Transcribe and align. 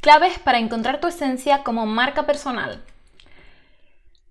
Claves 0.00 0.38
para 0.38 0.58
encontrar 0.58 0.98
tu 0.98 1.08
esencia 1.08 1.62
como 1.62 1.84
marca 1.84 2.24
personal. 2.24 2.82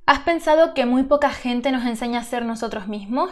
¿Has 0.08 0.22
pensado 0.22 0.74
que 0.74 0.88
muy 0.88 1.04
poca 1.04 1.30
gente 1.30 1.72
nos 1.72 1.86
enseña 1.86 2.22
a 2.22 2.24
ser 2.24 2.44
nosotros 2.44 2.88
mismos? 2.88 3.30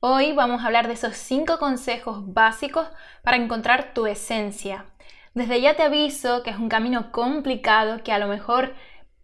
Hoy 0.00 0.32
vamos 0.32 0.60
a 0.60 0.66
hablar 0.66 0.88
de 0.88 0.92
esos 0.92 1.16
5 1.16 1.58
consejos 1.58 2.34
básicos 2.34 2.86
para 3.22 3.38
encontrar 3.38 3.94
tu 3.94 4.04
esencia. 4.04 4.84
Desde 5.32 5.62
ya 5.62 5.74
te 5.74 5.84
aviso 5.84 6.42
que 6.42 6.50
es 6.50 6.58
un 6.58 6.68
camino 6.68 7.10
complicado, 7.12 8.02
que 8.04 8.12
a 8.12 8.18
lo 8.18 8.26
mejor 8.28 8.74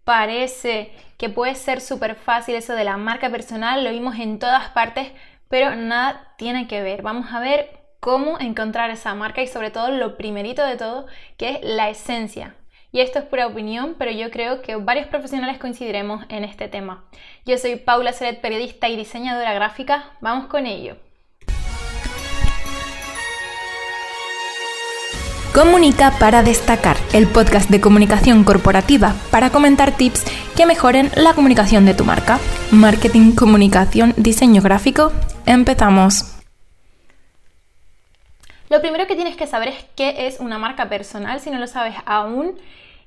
parece 0.05 0.95
que 1.19 1.29
puede 1.29 1.57
ser 1.57 1.83
súper 1.83 2.15
fácil 2.15 2.55
eso 2.55 2.73
de 2.73 2.85
la 2.85 2.97
marca 2.97 3.29
personal, 3.29 3.85
lo 3.85 3.91
vimos 3.91 4.19
en 4.19 4.39
todas 4.39 4.71
partes, 4.71 5.13
pero 5.51 5.77
nada 5.77 6.33
tiene 6.39 6.69
que 6.69 6.81
ver. 6.81 7.03
Vamos 7.03 7.35
a 7.35 7.41
ver 7.41 7.78
cómo 8.01 8.39
encontrar 8.39 8.91
esa 8.91 9.15
marca 9.15 9.43
y 9.43 9.47
sobre 9.47 9.71
todo 9.71 9.91
lo 9.91 10.17
primerito 10.17 10.65
de 10.65 10.77
todo, 10.77 11.07
que 11.37 11.51
es 11.51 11.59
la 11.63 11.91
esencia. 11.91 12.55
Y 12.91 13.01
esto 13.01 13.19
es 13.19 13.27
pura 13.27 13.47
opinión, 13.47 13.97
pero 13.99 14.11
yo 14.11 14.31
creo 14.31 14.63
que 14.63 14.77
varios 14.77 15.09
profesionales 15.09 15.59
coincidiremos 15.59 16.25
en 16.31 16.45
este 16.45 16.69
tema. 16.69 17.05
Yo 17.45 17.59
soy 17.59 17.77
Paula 17.77 18.13
Seret, 18.13 18.41
periodista 18.41 18.89
y 18.89 18.97
diseñadora 18.97 19.53
gráfica. 19.53 20.13
Vamos 20.21 20.47
con 20.47 20.67
ello. 20.67 20.97
Comunica 25.53 26.13
para 26.19 26.43
destacar, 26.43 26.97
el 27.13 27.27
podcast 27.27 27.69
de 27.69 27.81
comunicación 27.81 28.45
corporativa 28.45 29.15
para 29.31 29.51
comentar 29.51 29.97
tips 29.97 30.25
que 30.57 30.67
mejoren 30.67 31.11
la 31.17 31.35
comunicación 31.35 31.85
de 31.85 31.95
tu 31.95 32.05
marca. 32.05 32.39
Marketing, 32.71 33.33
comunicación, 33.33 34.15
diseño 34.17 34.63
gráfico. 34.63 35.13
Empezamos. 35.47 36.38
Lo 38.69 38.81
primero 38.81 39.07
que 39.07 39.15
tienes 39.15 39.37
que 39.37 39.47
saber 39.47 39.69
es 39.69 39.85
qué 39.97 40.27
es 40.27 40.41
una 40.41 40.59
marca 40.59 40.89
personal 40.89 41.41
si 41.41 41.51
no 41.51 41.59
lo 41.59 41.67
sabes 41.67 41.95
aún. 42.05 42.59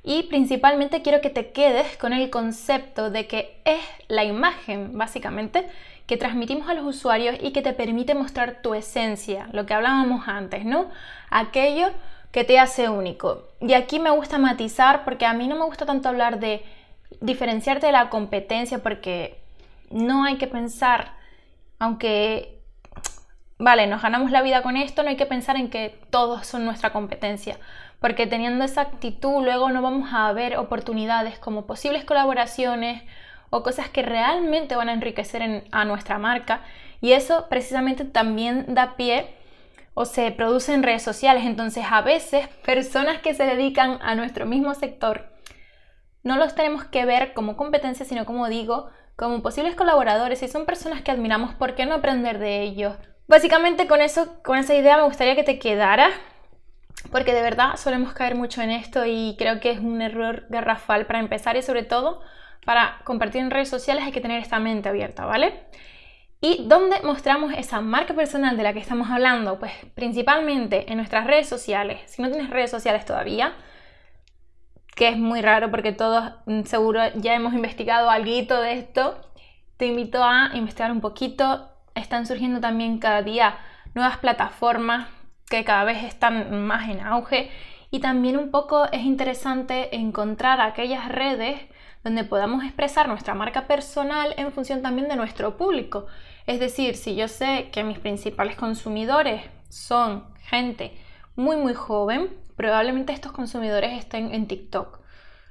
Y 0.03 0.23
principalmente 0.23 1.03
quiero 1.03 1.21
que 1.21 1.29
te 1.29 1.51
quedes 1.51 1.95
con 1.97 2.11
el 2.11 2.31
concepto 2.31 3.11
de 3.11 3.27
que 3.27 3.61
es 3.65 3.81
la 4.07 4.23
imagen, 4.23 4.97
básicamente, 4.97 5.67
que 6.07 6.17
transmitimos 6.17 6.67
a 6.67 6.73
los 6.73 6.85
usuarios 6.85 7.35
y 7.39 7.51
que 7.51 7.61
te 7.61 7.73
permite 7.73 8.15
mostrar 8.15 8.63
tu 8.63 8.73
esencia, 8.73 9.47
lo 9.51 9.67
que 9.67 9.75
hablábamos 9.75 10.27
antes, 10.27 10.65
¿no? 10.65 10.89
Aquello 11.29 11.91
que 12.31 12.43
te 12.43 12.57
hace 12.57 12.89
único. 12.89 13.47
Y 13.59 13.73
aquí 13.73 13.99
me 13.99 14.09
gusta 14.09 14.39
matizar 14.39 15.03
porque 15.03 15.27
a 15.27 15.33
mí 15.33 15.47
no 15.47 15.55
me 15.55 15.65
gusta 15.65 15.85
tanto 15.85 16.09
hablar 16.09 16.39
de 16.39 16.63
diferenciarte 17.19 17.85
de 17.85 17.91
la 17.91 18.09
competencia 18.09 18.79
porque 18.79 19.37
no 19.91 20.23
hay 20.23 20.37
que 20.37 20.47
pensar, 20.47 21.13
aunque 21.77 22.60
vale, 23.61 23.85
nos 23.85 24.01
ganamos 24.01 24.31
la 24.31 24.41
vida 24.41 24.63
con 24.63 24.75
esto, 24.75 25.03
no 25.03 25.09
hay 25.09 25.17
que 25.17 25.27
pensar 25.27 25.55
en 25.55 25.69
que 25.69 25.95
todos 26.09 26.47
son 26.47 26.65
nuestra 26.65 26.91
competencia, 26.91 27.57
porque 27.99 28.25
teniendo 28.25 28.65
esa 28.65 28.81
actitud 28.81 29.43
luego 29.43 29.69
no 29.69 29.83
vamos 29.83 30.09
a 30.13 30.31
ver 30.33 30.57
oportunidades 30.57 31.37
como 31.37 31.67
posibles 31.67 32.03
colaboraciones 32.03 33.03
o 33.51 33.61
cosas 33.61 33.87
que 33.87 34.01
realmente 34.01 34.75
van 34.75 34.89
a 34.89 34.93
enriquecer 34.93 35.63
a 35.71 35.85
nuestra 35.85 36.17
marca 36.17 36.61
y 37.01 37.11
eso 37.11 37.47
precisamente 37.49 38.03
también 38.03 38.73
da 38.73 38.95
pie 38.95 39.27
o 39.93 40.05
se 40.05 40.31
produce 40.31 40.73
en 40.73 40.81
redes 40.81 41.03
sociales, 41.03 41.45
entonces 41.45 41.85
a 41.87 42.01
veces 42.01 42.47
personas 42.65 43.21
que 43.21 43.35
se 43.35 43.43
dedican 43.43 43.99
a 44.01 44.15
nuestro 44.15 44.47
mismo 44.47 44.73
sector 44.73 45.29
no 46.23 46.35
los 46.35 46.55
tenemos 46.55 46.85
que 46.85 47.05
ver 47.05 47.33
como 47.33 47.57
competencia, 47.57 48.05
sino 48.05 48.25
como 48.25 48.47
digo, 48.47 48.89
como 49.15 49.43
posibles 49.43 49.75
colaboradores 49.75 50.41
y 50.41 50.47
son 50.47 50.65
personas 50.65 51.03
que 51.03 51.11
admiramos, 51.11 51.53
¿por 51.53 51.75
qué 51.75 51.85
no 51.85 51.93
aprender 51.93 52.39
de 52.39 52.61
ellos? 52.61 52.95
Básicamente 53.31 53.87
con 53.87 54.01
eso, 54.01 54.43
con 54.43 54.57
esa 54.57 54.75
idea 54.75 54.97
me 54.97 55.03
gustaría 55.03 55.37
que 55.37 55.45
te 55.45 55.57
quedara, 55.57 56.09
porque 57.13 57.33
de 57.33 57.41
verdad 57.41 57.77
solemos 57.77 58.11
caer 58.11 58.35
mucho 58.35 58.61
en 58.61 58.71
esto 58.71 59.05
y 59.05 59.37
creo 59.37 59.61
que 59.61 59.71
es 59.71 59.79
un 59.79 60.01
error 60.01 60.47
garrafal 60.49 61.05
para 61.05 61.19
empezar 61.19 61.55
y 61.55 61.61
sobre 61.61 61.83
todo 61.83 62.19
para 62.65 62.99
compartir 63.05 63.39
en 63.39 63.49
redes 63.49 63.69
sociales 63.69 64.03
hay 64.03 64.11
que 64.11 64.19
tener 64.19 64.41
esta 64.41 64.59
mente 64.59 64.89
abierta, 64.89 65.23
¿vale? 65.25 65.53
¿Y 66.41 66.65
dónde 66.67 66.97
mostramos 67.03 67.53
esa 67.53 67.79
marca 67.79 68.13
personal 68.13 68.57
de 68.57 68.63
la 68.63 68.73
que 68.73 68.79
estamos 68.79 69.09
hablando? 69.09 69.59
Pues 69.59 69.71
principalmente 69.95 70.91
en 70.91 70.97
nuestras 70.97 71.25
redes 71.25 71.47
sociales. 71.47 72.01
Si 72.07 72.21
no 72.21 72.29
tienes 72.29 72.49
redes 72.49 72.69
sociales 72.69 73.05
todavía, 73.05 73.53
que 74.93 75.07
es 75.07 75.17
muy 75.17 75.41
raro 75.41 75.71
porque 75.71 75.93
todos 75.93 76.33
mm, 76.47 76.63
seguro 76.63 76.99
ya 77.15 77.33
hemos 77.33 77.53
investigado 77.53 78.09
algo 78.09 78.61
de 78.61 78.73
esto, 78.73 79.21
te 79.77 79.85
invito 79.85 80.21
a 80.21 80.49
investigar 80.53 80.91
un 80.91 80.99
poquito, 80.99 81.70
están 81.95 82.25
surgiendo 82.25 82.59
también 82.59 82.99
cada 82.99 83.21
día 83.21 83.57
nuevas 83.93 84.17
plataformas 84.17 85.07
que 85.49 85.63
cada 85.63 85.83
vez 85.83 86.03
están 86.03 86.65
más 86.65 86.89
en 86.89 87.01
auge 87.01 87.51
y 87.91 87.99
también 87.99 88.37
un 88.37 88.51
poco 88.51 88.85
es 88.91 89.01
interesante 89.03 89.95
encontrar 89.95 90.61
aquellas 90.61 91.09
redes 91.09 91.59
donde 92.03 92.23
podamos 92.23 92.63
expresar 92.63 93.07
nuestra 93.07 93.33
marca 93.33 93.67
personal 93.67 94.33
en 94.37 94.51
función 94.51 94.81
también 94.81 95.09
de 95.09 95.17
nuestro 95.17 95.57
público. 95.57 96.07
Es 96.47 96.59
decir, 96.59 96.95
si 96.95 97.15
yo 97.15 97.27
sé 97.27 97.69
que 97.71 97.83
mis 97.83 97.99
principales 97.99 98.55
consumidores 98.55 99.43
son 99.69 100.33
gente 100.39 100.97
muy 101.35 101.57
muy 101.57 101.73
joven, 101.73 102.29
probablemente 102.55 103.13
estos 103.13 103.31
consumidores 103.31 103.97
estén 103.97 104.33
en 104.33 104.47
TikTok. 104.47 104.99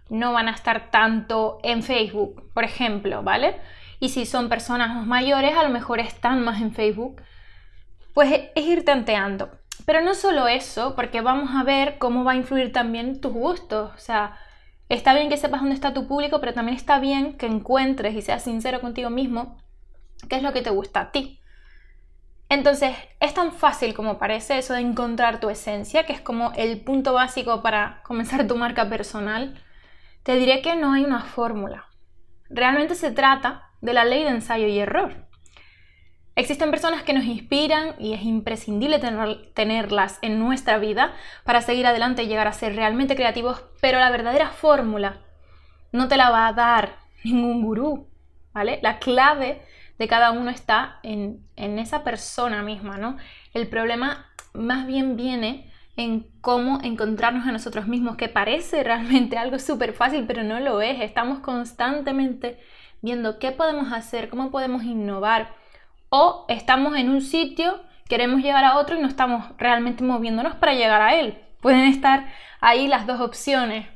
No 0.08 0.32
van 0.32 0.48
a 0.48 0.52
estar 0.52 0.90
tanto 0.90 1.58
en 1.62 1.82
Facebook, 1.82 2.50
por 2.52 2.64
ejemplo, 2.64 3.22
¿vale? 3.22 3.60
Y 4.00 4.08
si 4.08 4.26
son 4.26 4.48
personas 4.48 5.06
mayores, 5.06 5.56
a 5.56 5.62
lo 5.62 5.68
mejor 5.68 6.00
están 6.00 6.42
más 6.42 6.60
en 6.60 6.72
Facebook. 6.72 7.22
Pues 8.14 8.50
es 8.54 8.66
ir 8.66 8.84
tanteando. 8.84 9.50
Pero 9.86 10.00
no 10.00 10.14
solo 10.14 10.48
eso, 10.48 10.94
porque 10.96 11.20
vamos 11.20 11.50
a 11.54 11.62
ver 11.62 11.98
cómo 11.98 12.24
va 12.24 12.32
a 12.32 12.36
influir 12.36 12.72
también 12.72 13.20
tus 13.20 13.32
gustos. 13.32 13.92
O 13.94 13.98
sea, 13.98 14.36
está 14.88 15.14
bien 15.14 15.28
que 15.28 15.36
sepas 15.36 15.60
dónde 15.60 15.74
está 15.74 15.94
tu 15.94 16.08
público, 16.08 16.40
pero 16.40 16.54
también 16.54 16.76
está 16.76 16.98
bien 16.98 17.36
que 17.36 17.46
encuentres 17.46 18.14
y 18.14 18.22
seas 18.22 18.42
sincero 18.42 18.80
contigo 18.80 19.10
mismo 19.10 19.58
qué 20.28 20.36
es 20.36 20.42
lo 20.42 20.52
que 20.52 20.62
te 20.62 20.70
gusta 20.70 21.00
a 21.00 21.12
ti. 21.12 21.40
Entonces, 22.48 22.96
es 23.20 23.32
tan 23.32 23.52
fácil 23.52 23.94
como 23.94 24.18
parece 24.18 24.58
eso 24.58 24.74
de 24.74 24.80
encontrar 24.80 25.38
tu 25.38 25.50
esencia, 25.50 26.04
que 26.04 26.12
es 26.12 26.20
como 26.20 26.52
el 26.56 26.80
punto 26.80 27.12
básico 27.12 27.62
para 27.62 28.02
comenzar 28.02 28.46
tu 28.46 28.56
marca 28.56 28.88
personal. 28.88 29.62
Te 30.24 30.34
diré 30.34 30.60
que 30.60 30.74
no 30.74 30.92
hay 30.92 31.04
una 31.04 31.22
fórmula. 31.22 31.86
Realmente 32.48 32.96
se 32.96 33.12
trata 33.12 33.69
de 33.80 33.92
la 33.92 34.04
ley 34.04 34.24
de 34.24 34.30
ensayo 34.30 34.66
y 34.66 34.78
error. 34.78 35.28
Existen 36.36 36.70
personas 36.70 37.02
que 37.02 37.12
nos 37.12 37.24
inspiran 37.24 37.94
y 37.98 38.14
es 38.14 38.22
imprescindible 38.22 38.98
tenerlas 39.52 40.18
en 40.22 40.38
nuestra 40.38 40.78
vida 40.78 41.12
para 41.44 41.60
seguir 41.60 41.86
adelante 41.86 42.22
y 42.22 42.28
llegar 42.28 42.46
a 42.46 42.52
ser 42.52 42.76
realmente 42.76 43.16
creativos, 43.16 43.62
pero 43.80 43.98
la 43.98 44.10
verdadera 44.10 44.48
fórmula 44.48 45.20
no 45.92 46.08
te 46.08 46.16
la 46.16 46.30
va 46.30 46.46
a 46.46 46.52
dar 46.52 46.96
ningún 47.24 47.62
gurú, 47.62 48.08
¿vale? 48.52 48.78
La 48.82 48.98
clave 48.98 49.60
de 49.98 50.08
cada 50.08 50.30
uno 50.30 50.50
está 50.50 51.00
en, 51.02 51.44
en 51.56 51.78
esa 51.78 52.04
persona 52.04 52.62
misma, 52.62 52.96
¿no? 52.96 53.18
El 53.52 53.68
problema 53.68 54.30
más 54.54 54.86
bien 54.86 55.16
viene 55.16 55.70
en 55.96 56.26
cómo 56.40 56.78
encontrarnos 56.82 57.46
a 57.46 57.52
nosotros 57.52 57.86
mismos, 57.86 58.16
que 58.16 58.28
parece 58.28 58.82
realmente 58.82 59.36
algo 59.36 59.58
súper 59.58 59.92
fácil, 59.92 60.24
pero 60.26 60.42
no 60.42 60.60
lo 60.60 60.80
es. 60.80 61.00
Estamos 61.00 61.40
constantemente 61.40 62.58
viendo 63.02 63.38
qué 63.38 63.52
podemos 63.52 63.92
hacer, 63.92 64.28
cómo 64.28 64.50
podemos 64.50 64.82
innovar. 64.84 65.54
O 66.08 66.44
estamos 66.48 66.96
en 66.96 67.08
un 67.08 67.20
sitio, 67.20 67.80
queremos 68.08 68.42
llegar 68.42 68.64
a 68.64 68.78
otro 68.78 68.96
y 68.96 69.00
no 69.00 69.08
estamos 69.08 69.44
realmente 69.58 70.02
moviéndonos 70.04 70.56
para 70.56 70.74
llegar 70.74 71.00
a 71.02 71.14
él. 71.14 71.38
Pueden 71.60 71.84
estar 71.84 72.32
ahí 72.60 72.88
las 72.88 73.06
dos 73.06 73.20
opciones. 73.20 73.86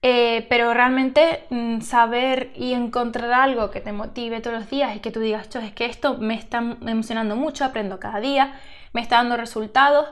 Eh, 0.00 0.46
pero 0.48 0.72
realmente 0.74 1.46
mm, 1.50 1.80
saber 1.80 2.52
y 2.54 2.72
encontrar 2.72 3.32
algo 3.32 3.70
que 3.70 3.80
te 3.80 3.92
motive 3.92 4.40
todos 4.40 4.56
los 4.56 4.70
días 4.70 4.94
y 4.94 5.00
que 5.00 5.10
tú 5.10 5.18
digas, 5.18 5.54
es 5.56 5.72
que 5.72 5.86
esto 5.86 6.18
me 6.18 6.34
está 6.34 6.58
emocionando 6.58 7.34
mucho, 7.34 7.64
aprendo 7.64 7.98
cada 7.98 8.20
día, 8.20 8.60
me 8.92 9.00
está 9.00 9.16
dando 9.16 9.36
resultados, 9.36 10.08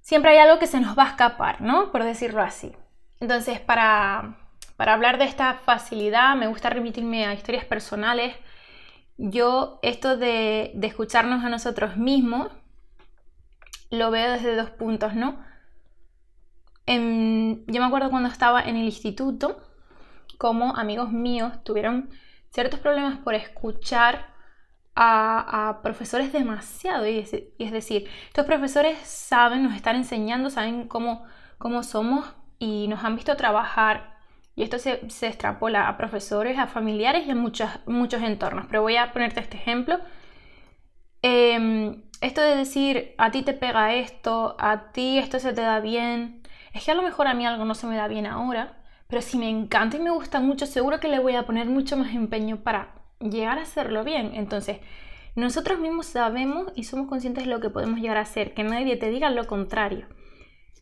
siempre 0.00 0.30
hay 0.30 0.38
algo 0.38 0.60
que 0.60 0.68
se 0.68 0.80
nos 0.80 0.96
va 0.96 1.04
a 1.04 1.08
escapar, 1.08 1.60
¿no? 1.60 1.90
Por 1.90 2.04
decirlo 2.04 2.40
así. 2.40 2.72
Entonces, 3.18 3.58
para, 3.60 4.36
para 4.80 4.94
hablar 4.94 5.18
de 5.18 5.24
esta 5.24 5.60
facilidad, 5.66 6.34
me 6.36 6.46
gusta 6.46 6.70
remitirme 6.70 7.26
a 7.26 7.34
historias 7.34 7.66
personales. 7.66 8.34
Yo 9.18 9.78
esto 9.82 10.16
de, 10.16 10.72
escucharnos 10.80 11.44
a 11.44 11.50
nosotros 11.50 11.98
mismos 11.98 12.48
lo 13.90 14.10
veo 14.10 14.32
desde 14.32 14.56
dos 14.56 14.70
puntos, 14.70 15.14
¿no? 15.14 15.38
yo 16.86 16.94
me 17.66 17.84
acuerdo 17.84 18.08
cuando 18.08 18.30
estaba 18.30 18.62
en 18.62 18.76
el 18.76 18.86
instituto, 18.86 19.60
como 20.38 20.74
amigos 20.74 21.12
míos 21.12 21.62
tuvieron 21.62 22.08
ciertos 22.48 22.80
problemas 22.80 23.18
por 23.18 23.34
escuchar 23.34 24.32
a, 24.96 25.80
profesores 25.82 26.32
demasiado. 26.32 27.06
Y 27.06 27.18
es, 27.18 27.70
decir, 27.70 28.08
estos 28.28 28.46
profesores 28.46 28.96
saben, 29.00 29.62
nos 29.62 29.74
están 29.74 29.96
enseñando, 29.96 30.48
saben 30.48 30.88
cómo, 30.88 31.26
cómo 31.58 31.82
somos 31.82 32.24
y 32.58 32.88
nos 32.88 33.04
han 33.04 33.14
visto 33.14 33.36
trabajar 33.36 34.19
y 34.56 34.62
esto 34.62 34.78
se, 34.78 35.00
extrapola 35.26 35.88
a 35.88 35.96
profesores, 35.96 36.58
a 36.58 36.66
familiares 36.66 37.26
y 37.26 37.30
a 37.30 37.34
muchos, 37.34 37.70
muchos 37.86 38.22
entornos. 38.22 38.66
Pero 38.66 38.82
voy 38.82 38.96
a 38.96 39.12
ponerte 39.12 39.40
este 39.40 39.56
ejemplo. 39.56 39.98
Em, 41.22 42.02
esto 42.20 42.42
de 42.42 42.56
decir, 42.56 43.14
a 43.18 43.30
ti 43.30 43.42
te 43.42 43.54
pega 43.54 43.94
esto, 43.94 44.56
a 44.58 44.92
ti 44.92 45.18
esto 45.18 45.38
se 45.38 45.52
te 45.52 45.62
da 45.62 45.80
bien, 45.80 46.42
es 46.72 46.84
que 46.84 46.90
a 46.90 46.94
lo 46.94 47.02
mejor 47.02 47.26
a 47.26 47.34
mí 47.34 47.46
algo 47.46 47.64
no 47.64 47.74
se 47.74 47.86
me 47.86 47.96
da 47.96 48.08
bien 48.08 48.26
ahora, 48.26 48.82
pero 49.08 49.22
si 49.22 49.38
me 49.38 49.48
encanta 49.48 49.96
y 49.96 50.00
me 50.00 50.10
gusta 50.10 50.40
mucho, 50.40 50.66
seguro 50.66 51.00
que 51.00 51.08
le 51.08 51.18
voy 51.18 51.34
a 51.34 51.44
poner 51.44 51.66
mucho 51.66 51.96
más 51.96 52.14
empeño 52.14 52.62
para 52.62 52.94
llegar 53.18 53.58
a 53.58 53.62
hacerlo 53.62 54.04
bien. 54.04 54.32
Entonces, 54.34 54.78
nosotros 55.34 55.78
mismos 55.78 56.06
sabemos 56.06 56.72
y 56.74 56.84
somos 56.84 57.08
conscientes 57.08 57.44
de 57.44 57.50
lo 57.50 57.60
que 57.60 57.70
podemos 57.70 58.00
llegar 58.00 58.18
a 58.18 58.22
hacer, 58.22 58.54
que 58.54 58.62
nadie 58.62 58.96
te 58.96 59.10
diga 59.10 59.30
lo 59.30 59.46
contrario. 59.46 60.06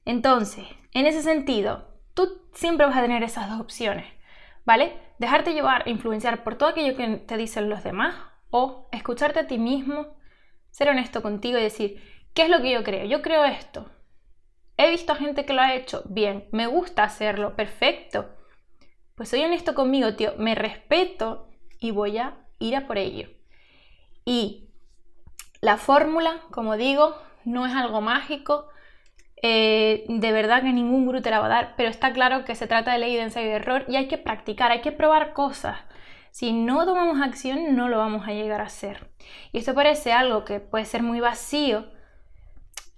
Entonces, 0.05 0.67
en 0.93 1.07
ese 1.07 1.23
sentido, 1.23 1.87
tú 2.19 2.43
siempre 2.53 2.85
vas 2.85 2.97
a 2.97 3.03
tener 3.03 3.23
esas 3.23 3.49
dos 3.49 3.61
opciones, 3.61 4.05
¿vale? 4.65 4.99
Dejarte 5.21 5.53
llevar 5.55 5.87
e 5.87 5.93
influenciar 5.93 6.43
por 6.43 6.57
todo 6.57 6.71
aquello 6.71 6.97
que 6.97 7.07
te 7.19 7.37
dicen 7.37 7.71
los 7.71 7.85
demás 7.85 8.17
o 8.51 8.89
escucharte 8.91 9.39
a 9.39 9.47
ti 9.47 9.57
mismo, 9.57 10.19
ser 10.73 10.89
honesto 10.89 11.23
contigo 11.23 11.59
y 11.59 11.63
decir, 11.63 12.03
¿qué 12.35 12.43
es 12.43 12.49
lo 12.49 12.61
que 12.61 12.73
yo 12.73 12.83
creo? 12.83 13.05
Yo 13.05 13.23
creo 13.23 13.45
esto. 13.45 13.89
He 14.77 14.91
visto 14.91 15.13
a 15.13 15.17
gente 15.17 15.47
que 15.47 15.53
lo 15.53 15.63
ha 15.63 15.77
hecho 15.77 16.03
bien, 16.07 16.49
me 16.51 16.67
gusta 16.67 17.05
hacerlo, 17.05 17.55
perfecto. 17.55 18.35
Pues 19.15 19.29
soy 19.29 19.45
honesto 19.45 19.77
conmigo, 19.77 20.17
tío, 20.17 20.35
me 20.39 20.57
respeto 20.57 21.49
y 21.79 21.93
voy 21.93 22.19
a 22.19 22.47
ir 22.59 22.75
a 22.75 22.89
por 22.89 22.99
ello. 22.99 23.29
Y 24.25 24.71
la 25.61 25.77
fórmula, 25.77 26.41
como 26.51 26.77
digo, 26.77 27.17
no 27.45 27.65
es 27.65 27.77
algo 27.77 28.01
mágico, 28.01 28.71
eh, 29.43 30.05
de 30.09 30.33
verdad 30.33 30.63
que 30.63 30.73
ningún 30.73 31.07
gurú 31.07 31.21
te 31.21 31.31
la 31.31 31.41
va 31.41 31.47
a 31.47 31.51
dar, 31.51 31.75
pero 31.77 31.89
está 31.89 32.13
claro 32.13 32.45
que 32.45 32.55
se 32.55 32.67
trata 32.67 32.93
de 32.93 32.99
ley 32.99 33.15
de 33.15 33.23
ensayo 33.23 33.47
y 33.49 33.53
error 33.53 33.85
y 33.89 33.97
hay 33.97 34.09
que 34.09 34.19
practicar, 34.19 34.73
hay 34.73 34.81
que 34.81 34.93
probar 34.93 35.33
cosas. 35.33 35.79
Si 36.31 36.53
no 36.53 36.85
tomamos 36.85 37.21
acción, 37.21 37.77
no 37.77 37.89
lo 37.89 37.99
vamos 37.99 38.27
a 38.27 38.33
llegar 38.33 38.61
a 38.61 38.65
hacer. 38.65 39.09
Y 39.53 39.59
esto 39.59 39.75
parece 39.75 40.13
algo 40.13 40.45
que 40.45 40.61
puede 40.61 40.85
ser 40.85 41.03
muy 41.03 41.21
vacío, 41.21 41.87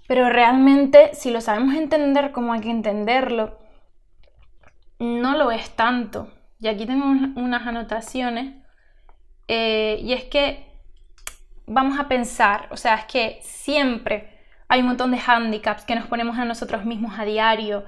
pero 0.09 0.29
realmente 0.29 1.11
si 1.15 1.31
lo 1.31 1.41
sabemos 1.41 1.75
entender 1.75 2.33
como 2.33 2.53
hay 2.53 2.61
que 2.61 2.71
entenderlo, 2.71 3.59
no 4.99 5.37
lo 5.37 5.51
es 5.51 5.71
tanto. 5.77 6.33
Y 6.59 6.69
aquí 6.69 6.87
tenemos 6.87 7.31
unas 7.37 7.67
anotaciones. 7.67 8.55
Eh, 9.49 9.99
y 10.03 10.13
es 10.13 10.25
que 10.25 10.67
vamos 11.67 11.99
a 11.99 12.09
pensar, 12.09 12.69
o 12.71 12.77
sea, 12.77 12.97
es 12.97 13.05
que 13.07 13.39
siempre 13.43 14.40
hay 14.71 14.83
un 14.83 14.87
montón 14.87 15.11
de 15.11 15.19
handicaps 15.19 15.85
que 15.85 15.97
nos 15.97 16.07
ponemos 16.07 16.39
a 16.39 16.45
nosotros 16.45 16.85
mismos 16.85 17.19
a 17.19 17.25
diario. 17.25 17.85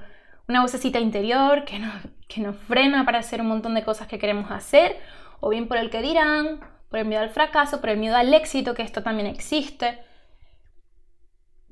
Una 0.49 0.61
vocecita 0.61 0.99
interior 0.99 1.63
que 1.63 1.79
nos, 1.79 1.93
que 2.27 2.41
nos 2.41 2.57
frena 2.57 3.05
para 3.05 3.19
hacer 3.19 3.39
un 3.39 3.47
montón 3.47 3.73
de 3.73 3.85
cosas 3.85 4.09
que 4.09 4.19
queremos 4.19 4.51
hacer, 4.51 4.97
o 5.39 5.47
bien 5.47 5.69
por 5.69 5.77
el 5.77 5.89
que 5.89 6.01
dirán, 6.01 6.59
por 6.89 6.99
el 6.99 7.05
miedo 7.05 7.21
al 7.21 7.29
fracaso, 7.29 7.79
por 7.79 7.89
el 7.89 7.99
miedo 7.99 8.17
al 8.17 8.33
éxito, 8.33 8.73
que 8.73 8.81
esto 8.81 9.01
también 9.01 9.27
existe. 9.27 10.03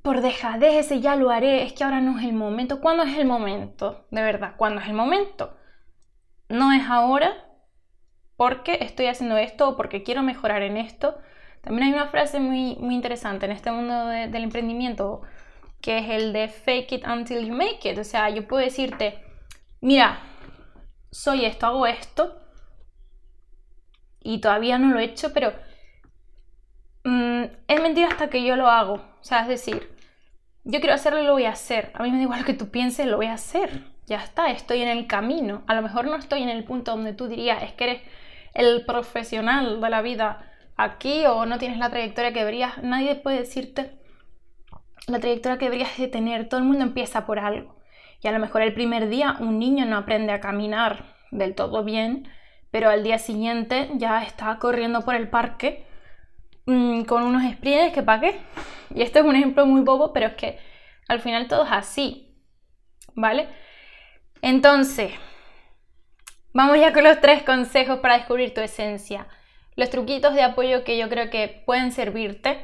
Por 0.01 0.21
dejadez 0.21 0.75
ese 0.75 1.01
ya 1.01 1.17
lo 1.17 1.29
haré, 1.29 1.63
es 1.63 1.73
que 1.73 1.83
ahora 1.83 1.99
no 1.99 2.17
es 2.17 2.23
el 2.23 2.33
momento. 2.33 2.79
¿Cuándo 2.79 3.03
es 3.03 3.17
el 3.17 3.25
momento? 3.25 4.07
De 4.11 4.21
verdad, 4.21 4.53
¿cuándo 4.55 4.79
es 4.79 4.87
el 4.87 4.93
momento? 4.93 5.57
No 6.47 6.71
es 6.71 6.83
ahora 6.87 7.33
porque 8.37 8.77
estoy 8.79 9.07
haciendo 9.07 9.35
esto 9.35 9.67
o 9.67 9.75
porque 9.75 10.03
quiero 10.03 10.23
mejorar 10.23 10.61
en 10.61 10.77
esto, 10.77 11.17
también 11.61 11.87
hay 11.87 11.93
una 11.93 12.07
frase 12.07 12.39
muy, 12.39 12.75
muy 12.77 12.95
interesante 12.95 13.45
en 13.45 13.51
este 13.51 13.71
mundo 13.71 14.07
del 14.07 14.43
emprendimiento 14.43 15.21
que 15.81 15.97
es 15.97 16.09
el 16.09 16.33
de 16.33 16.47
fake 16.47 16.91
it 16.93 17.07
until 17.07 17.45
you 17.45 17.53
make 17.53 17.89
it. 17.89 17.97
O 17.97 18.03
sea, 18.03 18.29
yo 18.29 18.47
puedo 18.47 18.63
decirte, 18.63 19.19
mira, 19.81 20.19
soy 21.11 21.45
esto, 21.45 21.65
hago 21.65 21.87
esto 21.87 22.39
y 24.19 24.39
todavía 24.39 24.77
no 24.77 24.93
lo 24.93 24.99
he 24.99 25.05
hecho, 25.05 25.33
pero 25.33 25.53
mm, 27.03 27.43
es 27.67 27.81
mentira 27.81 28.09
hasta 28.09 28.29
que 28.29 28.43
yo 28.43 28.55
lo 28.55 28.69
hago. 28.69 28.93
O 28.93 29.23
sea, 29.23 29.41
es 29.41 29.47
decir, 29.47 29.95
yo 30.63 30.79
quiero 30.79 30.95
hacerlo 30.95 31.21
y 31.21 31.25
lo 31.25 31.33
voy 31.33 31.45
a 31.45 31.51
hacer. 31.51 31.91
A 31.95 32.03
mí 32.03 32.11
me 32.11 32.17
da 32.17 32.23
igual 32.23 32.39
lo 32.39 32.45
que 32.45 32.53
tú 32.53 32.69
pienses, 32.69 33.07
lo 33.07 33.17
voy 33.17 33.27
a 33.27 33.33
hacer. 33.33 33.83
Ya 34.05 34.23
está, 34.23 34.51
estoy 34.51 34.81
en 34.81 34.89
el 34.89 35.07
camino. 35.07 35.63
A 35.67 35.75
lo 35.75 35.81
mejor 35.81 36.05
no 36.05 36.15
estoy 36.15 36.43
en 36.43 36.49
el 36.49 36.63
punto 36.63 36.91
donde 36.91 37.13
tú 37.13 37.27
dirías, 37.27 37.63
es 37.63 37.73
que 37.73 37.83
eres 37.85 38.01
el 38.53 38.85
profesional 38.85 39.79
de 39.79 39.89
la 39.89 40.01
vida 40.01 40.50
aquí 40.83 41.25
o 41.25 41.45
no 41.45 41.59
tienes 41.59 41.77
la 41.77 41.89
trayectoria 41.89 42.33
que 42.33 42.39
deberías, 42.39 42.81
nadie 42.83 43.15
puede 43.15 43.39
decirte 43.39 43.91
la 45.07 45.19
trayectoria 45.19 45.57
que 45.57 45.65
deberías 45.65 45.97
de 45.97 46.07
tener. 46.07 46.49
Todo 46.49 46.59
el 46.59 46.65
mundo 46.65 46.83
empieza 46.83 47.25
por 47.25 47.39
algo. 47.39 47.75
Y 48.21 48.27
a 48.27 48.31
lo 48.31 48.39
mejor 48.39 48.61
el 48.61 48.73
primer 48.73 49.09
día 49.09 49.35
un 49.39 49.59
niño 49.59 49.85
no 49.85 49.97
aprende 49.97 50.31
a 50.31 50.39
caminar 50.39 51.15
del 51.31 51.55
todo 51.55 51.83
bien, 51.83 52.27
pero 52.71 52.89
al 52.89 53.03
día 53.03 53.17
siguiente 53.19 53.89
ya 53.95 54.23
está 54.23 54.57
corriendo 54.59 55.01
por 55.01 55.15
el 55.15 55.29
parque 55.29 55.85
mm, 56.65 57.03
con 57.03 57.23
unos 57.23 57.43
sprints 57.53 57.93
que 57.93 58.03
pague. 58.03 58.39
Y 58.93 59.01
este 59.01 59.19
es 59.19 59.25
un 59.25 59.35
ejemplo 59.35 59.65
muy 59.65 59.81
bobo, 59.81 60.13
pero 60.13 60.27
es 60.27 60.33
que 60.33 60.59
al 61.07 61.19
final 61.19 61.47
todo 61.47 61.63
es 61.63 61.71
así. 61.71 62.35
¿Vale? 63.13 63.49
Entonces, 64.41 65.11
vamos 66.53 66.79
ya 66.79 66.93
con 66.93 67.03
los 67.03 67.19
tres 67.19 67.43
consejos 67.43 67.99
para 67.99 68.17
descubrir 68.17 68.53
tu 68.53 68.61
esencia 68.61 69.27
los 69.75 69.89
truquitos 69.89 70.33
de 70.33 70.43
apoyo 70.43 70.83
que 70.83 70.97
yo 70.97 71.09
creo 71.09 71.29
que 71.29 71.63
pueden 71.65 71.91
servirte 71.91 72.59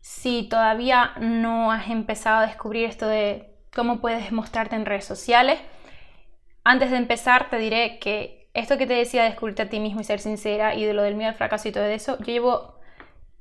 si 0.00 0.44
todavía 0.48 1.12
no 1.20 1.70
has 1.70 1.90
empezado 1.90 2.38
a 2.38 2.46
descubrir 2.46 2.86
esto 2.86 3.06
de 3.06 3.54
cómo 3.74 4.00
puedes 4.00 4.32
mostrarte 4.32 4.76
en 4.76 4.86
redes 4.86 5.04
sociales. 5.04 5.58
Antes 6.64 6.90
de 6.90 6.96
empezar 6.96 7.50
te 7.50 7.58
diré 7.58 7.98
que 7.98 8.48
esto 8.54 8.78
que 8.78 8.86
te 8.86 8.94
decía 8.94 9.22
de 9.22 9.30
descubrirte 9.30 9.62
a 9.62 9.68
ti 9.68 9.80
mismo 9.80 10.00
y 10.00 10.04
ser 10.04 10.20
sincera 10.20 10.74
y 10.74 10.84
de 10.84 10.94
lo 10.94 11.02
del 11.02 11.14
miedo 11.14 11.30
al 11.30 11.36
fracaso 11.36 11.68
y 11.68 11.72
todo 11.72 11.84
eso, 11.84 12.18
yo 12.18 12.26
llevo 12.26 12.78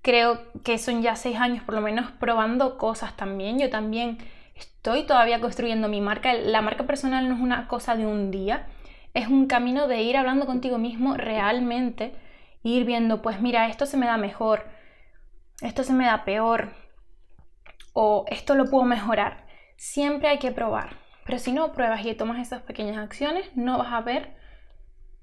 creo 0.01 0.39
que 0.63 0.77
son 0.77 1.01
ya 1.01 1.15
seis 1.15 1.37
años 1.37 1.63
por 1.63 1.75
lo 1.75 1.81
menos 1.81 2.11
probando 2.11 2.77
cosas 2.77 3.15
también. 3.17 3.59
Yo 3.59 3.69
también 3.69 4.17
estoy 4.55 5.05
todavía 5.05 5.41
construyendo 5.41 5.87
mi 5.87 6.01
marca. 6.01 6.33
La 6.33 6.61
marca 6.61 6.85
personal 6.85 7.27
no 7.27 7.35
es 7.35 7.41
una 7.41 7.67
cosa 7.67 7.95
de 7.95 8.05
un 8.05 8.31
día, 8.31 8.67
es 9.13 9.27
un 9.27 9.47
camino 9.47 9.87
de 9.87 10.01
ir 10.03 10.17
hablando 10.17 10.45
contigo 10.45 10.77
mismo 10.77 11.15
realmente 11.15 12.13
ir 12.75 12.85
viendo, 12.85 13.21
pues 13.21 13.41
mira, 13.41 13.67
esto 13.67 13.85
se 13.85 13.97
me 13.97 14.05
da 14.05 14.17
mejor, 14.17 14.65
esto 15.61 15.83
se 15.83 15.93
me 15.93 16.05
da 16.05 16.25
peor, 16.25 16.73
o 17.93 18.25
esto 18.27 18.55
lo 18.55 18.65
puedo 18.65 18.83
mejorar. 18.83 19.47
Siempre 19.75 20.27
hay 20.27 20.39
que 20.39 20.51
probar. 20.51 20.97
Pero 21.25 21.39
si 21.39 21.51
no 21.51 21.73
pruebas 21.73 22.05
y 22.05 22.13
tomas 22.13 22.39
esas 22.39 22.61
pequeñas 22.61 22.97
acciones, 22.97 23.49
no 23.55 23.77
vas 23.77 23.91
a 23.91 24.01
ver, 24.01 24.37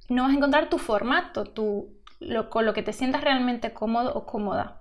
no 0.09 0.25
vas 0.25 0.33
a 0.33 0.37
encontrar 0.37 0.69
tu 0.69 0.79
formato, 0.79 1.45
tu, 1.45 2.03
lo, 2.21 2.51
con 2.51 2.67
lo 2.67 2.75
que 2.75 2.83
te 2.83 2.93
sientas 2.93 3.23
realmente 3.23 3.73
cómodo 3.73 4.13
o 4.15 4.27
cómoda. 4.27 4.81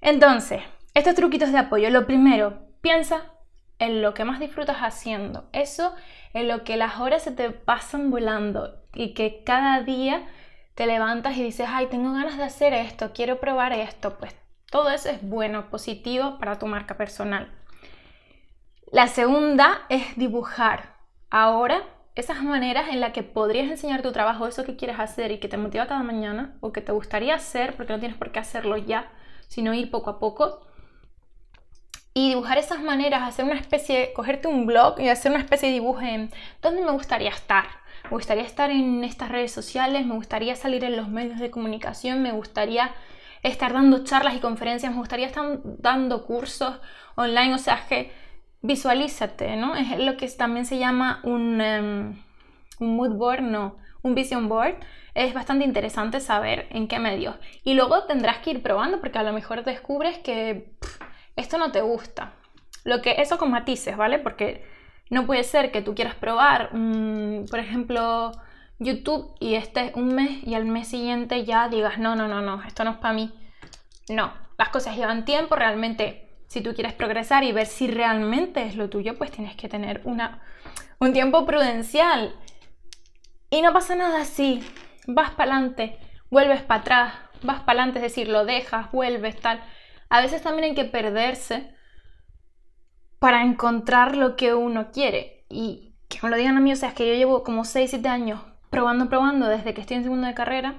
Entonces, 0.00 0.62
estos 0.94 1.14
truquitos 1.14 1.52
de 1.52 1.58
apoyo. 1.58 1.90
Lo 1.90 2.06
primero, 2.06 2.68
piensa 2.80 3.32
en 3.78 4.02
lo 4.02 4.14
que 4.14 4.24
más 4.24 4.38
disfrutas 4.38 4.78
haciendo. 4.78 5.48
Eso 5.52 5.94
en 6.32 6.48
lo 6.48 6.64
que 6.64 6.76
las 6.76 7.00
horas 7.00 7.22
se 7.22 7.32
te 7.32 7.50
pasan 7.50 8.10
volando 8.10 8.82
y 8.94 9.14
que 9.14 9.42
cada 9.44 9.82
día 9.82 10.26
te 10.76 10.86
levantas 10.86 11.36
y 11.38 11.42
dices, 11.42 11.66
ay, 11.70 11.86
tengo 11.86 12.12
ganas 12.12 12.36
de 12.36 12.44
hacer 12.44 12.74
esto, 12.74 13.12
quiero 13.14 13.40
probar 13.40 13.72
esto, 13.72 14.18
pues 14.18 14.36
todo 14.70 14.90
eso 14.90 15.08
es 15.08 15.22
bueno, 15.22 15.70
positivo 15.70 16.38
para 16.38 16.58
tu 16.58 16.66
marca 16.66 16.98
personal. 16.98 17.50
La 18.92 19.08
segunda 19.08 19.86
es 19.88 20.16
dibujar. 20.16 20.94
Ahora, 21.30 21.82
esas 22.14 22.42
maneras 22.42 22.88
en 22.90 23.00
las 23.00 23.12
que 23.12 23.22
podrías 23.22 23.70
enseñar 23.70 24.02
tu 24.02 24.12
trabajo, 24.12 24.46
eso 24.46 24.64
que 24.64 24.76
quieres 24.76 25.00
hacer 25.00 25.32
y 25.32 25.38
que 25.38 25.48
te 25.48 25.56
motiva 25.56 25.86
cada 25.86 26.02
mañana, 26.02 26.58
o 26.60 26.72
que 26.72 26.82
te 26.82 26.92
gustaría 26.92 27.34
hacer, 27.34 27.74
porque 27.74 27.94
no 27.94 27.98
tienes 27.98 28.18
por 28.18 28.30
qué 28.30 28.38
hacerlo 28.38 28.76
ya, 28.76 29.10
sino 29.48 29.72
ir 29.72 29.90
poco 29.90 30.10
a 30.10 30.18
poco. 30.18 30.60
Y 32.12 32.28
dibujar 32.28 32.58
esas 32.58 32.82
maneras, 32.82 33.22
hacer 33.22 33.46
una 33.46 33.58
especie, 33.58 34.12
cogerte 34.12 34.46
un 34.46 34.66
blog 34.66 35.00
y 35.00 35.08
hacer 35.08 35.32
una 35.32 35.40
especie 35.40 35.68
de 35.68 35.74
dibujo 35.74 36.02
en 36.02 36.30
dónde 36.60 36.84
me 36.84 36.92
gustaría 36.92 37.30
estar, 37.30 37.64
me 38.06 38.16
gustaría 38.16 38.44
estar 38.44 38.70
en 38.70 39.04
estas 39.04 39.30
redes 39.30 39.52
sociales, 39.52 40.06
me 40.06 40.14
gustaría 40.14 40.54
salir 40.54 40.84
en 40.84 40.96
los 40.96 41.08
medios 41.08 41.38
de 41.40 41.50
comunicación, 41.50 42.22
me 42.22 42.32
gustaría 42.32 42.92
estar 43.42 43.72
dando 43.72 44.04
charlas 44.04 44.34
y 44.34 44.40
conferencias, 44.40 44.92
me 44.92 44.98
gustaría 44.98 45.26
estar 45.26 45.60
dando 45.62 46.24
cursos 46.24 46.80
online, 47.16 47.54
o 47.54 47.58
sea, 47.58 47.80
que 47.88 48.12
visualízate, 48.62 49.56
¿no? 49.56 49.74
Es 49.76 49.98
lo 49.98 50.16
que 50.16 50.28
también 50.28 50.66
se 50.66 50.78
llama 50.78 51.20
un, 51.24 51.60
un 51.60 52.96
mood 52.96 53.16
board, 53.16 53.42
no, 53.42 53.76
un 54.02 54.14
vision 54.14 54.48
board. 54.48 54.76
Es 55.14 55.32
bastante 55.32 55.64
interesante 55.64 56.20
saber 56.20 56.66
en 56.70 56.88
qué 56.88 56.98
medios. 56.98 57.36
Y 57.64 57.74
luego 57.74 58.04
tendrás 58.04 58.38
que 58.38 58.50
ir 58.50 58.62
probando 58.62 59.00
porque 59.00 59.18
a 59.18 59.22
lo 59.22 59.32
mejor 59.32 59.64
descubres 59.64 60.18
que 60.18 60.72
esto 61.36 61.58
no 61.58 61.72
te 61.72 61.80
gusta. 61.80 62.34
Lo 62.84 63.02
que 63.02 63.16
eso 63.18 63.38
con 63.38 63.50
matices, 63.50 63.96
¿vale? 63.96 64.18
Porque 64.18 64.64
no 65.10 65.26
puede 65.26 65.44
ser 65.44 65.70
que 65.70 65.82
tú 65.82 65.94
quieras 65.94 66.14
probar, 66.14 66.70
mm, 66.72 67.46
por 67.46 67.58
ejemplo, 67.58 68.32
YouTube 68.78 69.34
y 69.40 69.54
estés 69.54 69.92
un 69.94 70.14
mes 70.14 70.44
y 70.44 70.54
al 70.54 70.64
mes 70.64 70.88
siguiente 70.88 71.44
ya 71.44 71.68
digas, 71.68 71.98
no, 71.98 72.16
no, 72.16 72.28
no, 72.28 72.42
no, 72.42 72.62
esto 72.64 72.84
no 72.84 72.92
es 72.92 72.96
para 72.98 73.14
mí. 73.14 73.32
No, 74.08 74.32
las 74.58 74.68
cosas 74.70 74.96
llevan 74.96 75.24
tiempo, 75.24 75.56
realmente 75.56 76.26
si 76.48 76.60
tú 76.60 76.74
quieres 76.74 76.92
progresar 76.92 77.44
y 77.44 77.52
ver 77.52 77.66
si 77.66 77.88
realmente 77.88 78.64
es 78.64 78.76
lo 78.76 78.88
tuyo, 78.88 79.16
pues 79.18 79.30
tienes 79.30 79.56
que 79.56 79.68
tener 79.68 80.00
una, 80.04 80.40
un 80.98 81.12
tiempo 81.12 81.44
prudencial. 81.46 82.34
Y 83.50 83.62
no 83.62 83.72
pasa 83.72 83.94
nada 83.94 84.22
así, 84.22 84.62
vas 85.06 85.30
para 85.30 85.52
adelante, 85.52 85.98
vuelves 86.30 86.62
para 86.62 86.80
atrás, 86.80 87.14
vas 87.42 87.60
para 87.60 87.80
adelante, 87.80 87.98
es 87.98 88.02
decir, 88.02 88.28
lo 88.28 88.44
dejas, 88.44 88.90
vuelves, 88.92 89.40
tal. 89.40 89.60
A 90.08 90.20
veces 90.20 90.42
también 90.42 90.70
hay 90.70 90.74
que 90.74 90.84
perderse 90.84 91.75
para 93.18 93.42
encontrar 93.42 94.16
lo 94.16 94.36
que 94.36 94.54
uno 94.54 94.90
quiere. 94.92 95.44
y 95.48 95.94
que 96.08 96.18
me 96.22 96.30
lo 96.30 96.36
digan 96.36 96.56
a 96.56 96.60
mí, 96.60 96.72
o 96.72 96.76
sea, 96.76 96.90
es 96.90 96.94
que 96.94 97.06
yo 97.06 97.14
llevo 97.14 97.42
como 97.42 97.64
6, 97.64 97.90
7 97.90 98.08
años 98.08 98.40
probando, 98.70 99.08
probando 99.08 99.48
desde 99.48 99.74
que 99.74 99.80
estoy 99.80 99.96
en 99.96 100.02
segundo 100.04 100.26
de 100.26 100.34
carrera 100.34 100.74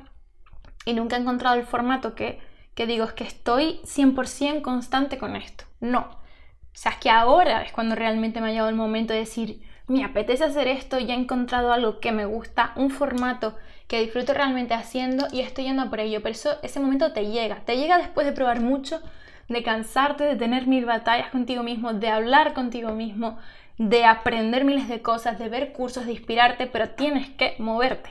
y 0.85 0.93
nunca 0.93 1.17
he 1.17 1.19
encontrado 1.19 1.55
el 1.55 1.65
formato 1.65 2.15
que, 2.15 2.39
que 2.75 2.85
digo, 2.85 3.05
es 3.05 3.13
que 3.13 3.23
estoy 3.23 3.81
100% 3.83 4.61
constante 4.61 5.17
con 5.17 5.35
esto. 5.35 5.65
No. 5.79 5.99
O 5.99 6.79
sea, 6.79 6.93
es 6.93 6.97
que 6.99 7.09
ahora 7.09 7.63
es 7.63 7.71
cuando 7.71 7.95
realmente 7.95 8.39
me 8.39 8.47
ha 8.47 8.51
llegado 8.51 8.69
el 8.69 8.75
momento 8.75 9.13
de 9.13 9.19
decir, 9.19 9.61
me 9.87 10.03
apetece 10.03 10.43
hacer 10.43 10.67
esto, 10.67 10.99
ya 10.99 11.15
he 11.15 11.17
encontrado 11.17 11.73
algo 11.73 11.99
que 11.99 12.11
me 12.11 12.25
gusta, 12.25 12.73
un 12.75 12.91
formato 12.91 13.55
que 13.87 13.99
disfruto 14.01 14.33
realmente 14.33 14.73
haciendo 14.73 15.27
y 15.31 15.41
estoy 15.41 15.65
yendo 15.65 15.89
por 15.89 15.99
ello. 15.99 16.21
Pero 16.21 16.33
eso, 16.33 16.57
ese 16.61 16.79
momento 16.79 17.13
te 17.13 17.25
llega, 17.25 17.61
te 17.65 17.77
llega 17.77 17.97
después 17.97 18.27
de 18.27 18.33
probar 18.33 18.61
mucho, 18.61 19.01
de 19.47 19.63
cansarte, 19.63 20.23
de 20.23 20.35
tener 20.35 20.67
mil 20.67 20.85
batallas 20.85 21.29
contigo 21.29 21.63
mismo, 21.63 21.93
de 21.93 22.09
hablar 22.09 22.53
contigo 22.53 22.91
mismo, 22.91 23.37
de 23.77 24.05
aprender 24.05 24.65
miles 24.65 24.87
de 24.87 25.01
cosas, 25.01 25.39
de 25.39 25.49
ver 25.49 25.71
cursos, 25.71 26.05
de 26.05 26.13
inspirarte, 26.13 26.67
pero 26.67 26.89
tienes 26.89 27.29
que 27.29 27.55
moverte, 27.59 28.09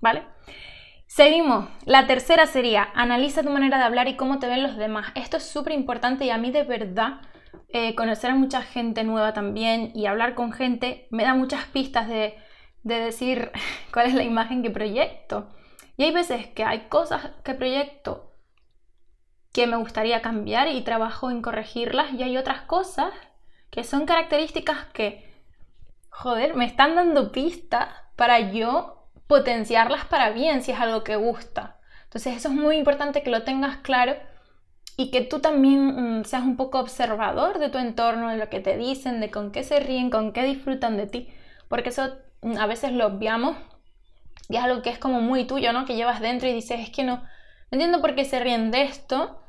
¿vale? 0.00 0.22
Seguimos. 1.06 1.68
La 1.84 2.06
tercera 2.06 2.46
sería, 2.46 2.88
analiza 2.94 3.42
tu 3.42 3.50
manera 3.50 3.78
de 3.78 3.84
hablar 3.84 4.08
y 4.08 4.16
cómo 4.16 4.38
te 4.38 4.48
ven 4.48 4.62
los 4.62 4.76
demás. 4.76 5.12
Esto 5.14 5.36
es 5.36 5.44
súper 5.44 5.72
importante 5.72 6.24
y 6.24 6.30
a 6.30 6.38
mí 6.38 6.50
de 6.50 6.64
verdad 6.64 7.20
eh, 7.68 7.94
conocer 7.94 8.30
a 8.30 8.34
mucha 8.34 8.62
gente 8.62 9.04
nueva 9.04 9.32
también 9.32 9.92
y 9.94 10.06
hablar 10.06 10.34
con 10.34 10.52
gente 10.52 11.06
me 11.10 11.24
da 11.24 11.34
muchas 11.34 11.64
pistas 11.66 12.08
de, 12.08 12.34
de 12.82 13.00
decir 13.00 13.50
cuál 13.92 14.08
es 14.08 14.14
la 14.14 14.24
imagen 14.24 14.62
que 14.62 14.70
proyecto. 14.70 15.48
Y 15.96 16.04
hay 16.04 16.12
veces 16.12 16.48
que 16.48 16.64
hay 16.64 16.88
cosas 16.88 17.30
que 17.44 17.54
proyecto 17.54 18.35
que 19.56 19.66
me 19.66 19.78
gustaría 19.78 20.20
cambiar 20.20 20.68
y 20.68 20.82
trabajo 20.82 21.30
en 21.30 21.40
corregirlas 21.40 22.12
y 22.12 22.22
hay 22.22 22.36
otras 22.36 22.60
cosas 22.60 23.10
que 23.70 23.84
son 23.84 24.04
características 24.04 24.84
que, 24.92 25.32
joder, 26.10 26.54
me 26.54 26.66
están 26.66 26.94
dando 26.94 27.32
pistas 27.32 27.88
para 28.16 28.38
yo 28.52 29.08
potenciarlas 29.26 30.04
para 30.04 30.28
bien 30.28 30.62
si 30.62 30.72
es 30.72 30.78
algo 30.78 31.04
que 31.04 31.16
gusta. 31.16 31.78
Entonces 32.04 32.36
eso 32.36 32.48
es 32.48 32.54
muy 32.54 32.76
importante 32.76 33.22
que 33.22 33.30
lo 33.30 33.44
tengas 33.44 33.78
claro 33.78 34.16
y 34.98 35.10
que 35.10 35.22
tú 35.22 35.40
también 35.40 36.18
mm, 36.18 36.24
seas 36.26 36.42
un 36.42 36.58
poco 36.58 36.78
observador 36.78 37.58
de 37.58 37.70
tu 37.70 37.78
entorno, 37.78 38.28
de 38.28 38.36
lo 38.36 38.50
que 38.50 38.60
te 38.60 38.76
dicen, 38.76 39.20
de 39.20 39.30
con 39.30 39.52
qué 39.52 39.64
se 39.64 39.80
ríen, 39.80 40.10
con 40.10 40.34
qué 40.34 40.42
disfrutan 40.42 40.98
de 40.98 41.06
ti, 41.06 41.30
porque 41.68 41.88
eso 41.88 42.14
mm, 42.42 42.58
a 42.58 42.66
veces 42.66 42.92
lo 42.92 43.06
obviamos 43.06 43.56
y 44.50 44.56
es 44.56 44.62
algo 44.62 44.82
que 44.82 44.90
es 44.90 44.98
como 44.98 45.22
muy 45.22 45.46
tuyo, 45.46 45.72
¿no? 45.72 45.86
Que 45.86 45.96
llevas 45.96 46.20
dentro 46.20 46.46
y 46.46 46.52
dices, 46.52 46.78
es 46.78 46.90
que 46.90 47.04
no, 47.04 47.16
no 47.16 47.26
entiendo 47.70 48.02
por 48.02 48.14
qué 48.14 48.26
se 48.26 48.38
ríen 48.38 48.70
de 48.70 48.82
esto, 48.82 49.40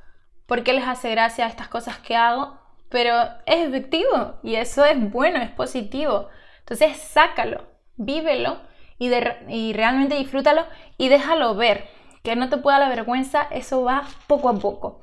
por 0.47 0.63
qué 0.63 0.73
les 0.73 0.87
hace 0.87 1.11
gracia 1.11 1.45
estas 1.45 1.67
cosas 1.67 1.99
que 1.99 2.15
hago, 2.15 2.57
pero 2.89 3.21
es 3.45 3.67
efectivo 3.67 4.39
y 4.43 4.55
eso 4.55 4.83
es 4.85 5.11
bueno, 5.11 5.39
es 5.39 5.51
positivo. 5.51 6.29
Entonces 6.59 6.97
sácalo, 6.97 7.65
vívelo 7.97 8.59
y, 8.97 9.11
y 9.49 9.73
realmente 9.73 10.15
disfrútalo 10.15 10.65
y 10.97 11.09
déjalo 11.09 11.53
ver. 11.55 11.85
Que 12.23 12.35
no 12.35 12.49
te 12.49 12.57
pueda 12.57 12.79
la 12.79 12.89
vergüenza, 12.89 13.47
eso 13.51 13.83
va 13.83 14.03
poco 14.27 14.49
a 14.49 14.55
poco. 14.55 15.01